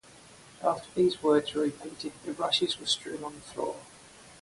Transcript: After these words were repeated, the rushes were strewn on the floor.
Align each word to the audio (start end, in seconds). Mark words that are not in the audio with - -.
After 0.63 0.87
these 0.95 1.21
words 1.21 1.53
were 1.53 1.61
repeated, 1.61 2.13
the 2.25 2.33
rushes 2.33 2.79
were 2.79 2.87
strewn 2.87 3.23
on 3.23 3.35
the 3.35 3.41
floor. 3.41 3.75